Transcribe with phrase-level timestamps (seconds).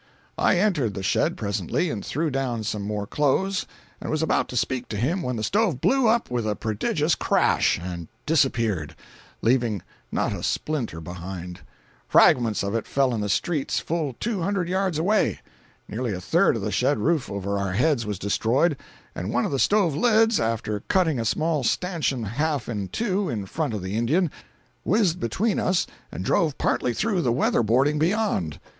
[0.39, 3.67] I entered the shed presently and threw down some more clothes,
[4.01, 7.13] and was about to speak to him when the stove blew up with a prodigious
[7.13, 8.95] crash, and disappeared,
[9.43, 11.59] leaving not a splinter behind.
[12.07, 15.39] Fragments of it fell in the streets full two hundred yards away.
[15.87, 18.77] Nearly a third of the shed roof over our heads was destroyed,
[19.13, 23.45] and one of the stove lids, after cutting a small stanchion half in two in
[23.45, 24.31] front of the Indian,
[24.83, 28.59] whizzed between us and drove partly through the weather boarding beyond.